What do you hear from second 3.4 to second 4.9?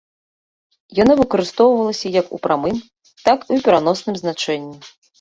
і ў пераносным значэнні.